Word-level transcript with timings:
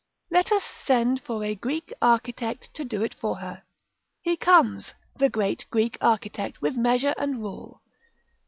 Let 0.31 0.51
us 0.51 0.63
send 0.83 1.21
for 1.21 1.43
a 1.43 1.53
Greek 1.53 1.93
architect 2.01 2.73
to 2.73 2.83
do 2.83 3.03
it 3.03 3.13
for 3.13 3.37
her. 3.37 3.61
He 4.23 4.35
comes 4.35 4.95
the 5.15 5.29
great 5.29 5.67
Greek 5.69 5.95
architect, 6.01 6.59
with 6.59 6.75
measure 6.75 7.13
and 7.19 7.39
rule. 7.39 7.83